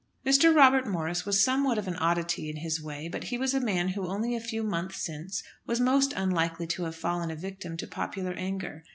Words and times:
Mr. 0.25 0.55
Robert 0.55 0.87
Morris 0.87 1.27
was 1.27 1.43
somewhat 1.43 1.77
of 1.77 1.87
an 1.87 1.95
oddity 1.97 2.49
in 2.49 2.55
his 2.57 2.81
way; 2.81 3.07
but 3.07 3.25
he 3.25 3.37
was 3.37 3.53
a 3.53 3.59
man 3.59 3.89
who 3.89 4.07
only 4.07 4.35
a 4.35 4.39
few 4.39 4.63
months 4.63 4.97
since 4.99 5.43
was 5.67 5.79
most 5.79 6.11
unlikely 6.13 6.65
to 6.65 6.85
have 6.85 6.95
fallen 6.95 7.29
a 7.29 7.35
victim 7.35 7.77
to 7.77 7.85
popular 7.85 8.33
anger. 8.33 8.83